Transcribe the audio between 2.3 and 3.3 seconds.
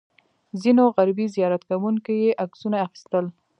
عکسونه اخیستل.